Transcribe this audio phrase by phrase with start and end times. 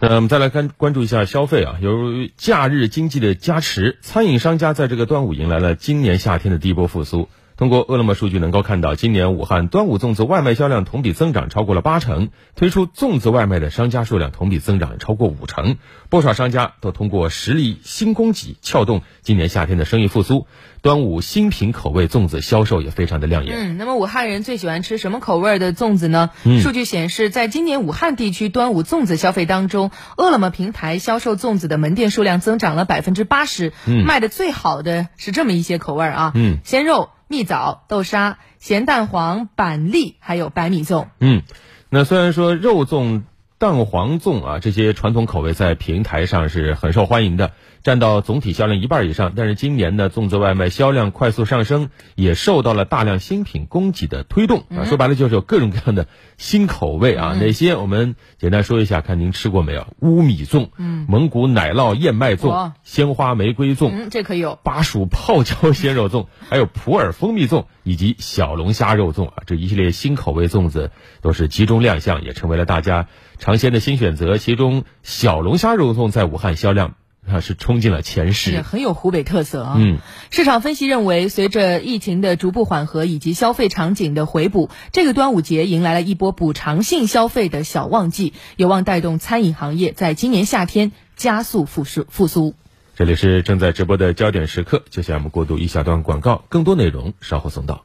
[0.00, 7.28] 那我们再来看关注一下消费啊，由于假日经济的加持，餐饮商家在这个端午迎来了今年夏天的第一波复苏。
[7.58, 15.76] 通过饿了么数据能够看到，今年武汉端午粽子外卖销量同比增长超过了八成，推出粽子外卖的商家数量同比增长超过五成。
[16.08, 20.46] 不少商家都通过实力新供给撬动今年夏天的生意复苏，
[20.82, 23.56] 端午新品口味粽子销售也非常的亮眼。
[23.56, 26.30] 嗯，那么武汉人最喜欢吃什么口味的粽子呢？
[26.62, 33.72] 数据显示，在今年武汉地区端午粽子消费当中，饿了么平台销售粽子的门店数量增长了百分之八十，
[34.06, 37.08] 卖的最好的是这么一些口味啊，嗯，鲜肉。
[37.28, 41.06] 蜜枣、豆沙、咸蛋黄、板栗，还有白米粽。
[41.20, 41.42] 嗯，
[41.90, 43.22] 那虽然说肉粽、
[43.58, 47.50] 蛋黄粽啊这些传统口味在平台上是很受欢迎的。
[47.82, 54.84] 占到总体销量一半以上，但是今年呢，粽子外卖销量快速上升，也受到了大量新品供给的推动啊。
[54.84, 57.36] 说白了就是有各种各样的新口味啊。
[57.40, 59.86] 哪些我们简单说一下，看您吃过没有？
[60.00, 60.68] 乌米粽、
[61.08, 64.58] 蒙古奶酪燕麦粽、鲜花玫瑰粽，嗯，这可以有。
[64.62, 70.90] 巴蜀泡椒鲜肉粽， 还有普洱蜂蜜粽以及小龙虾肉粽啊，这一系列新口味粽子
[71.22, 73.06] 都是集中亮相，也成为了大家
[73.48, 74.36] 尝鲜的新选择。
[74.36, 76.96] 其中小龙虾肉粽在武汉销量。
[77.26, 79.74] 啊，是冲进了前十，很有湖北特色啊。
[79.78, 79.98] 嗯，
[80.30, 92.54] 市场分析认为，随着疫情的逐步缓和以及消费场景的回补，这个端午节迎来了一波补偿性消费的小旺季，有望带动餐饮行业在今年夏天加速复苏复苏。
[92.96, 97.84] 这里是正在直播的焦点时刻，接下来我们过渡一小段广告，更多内容稍后送到。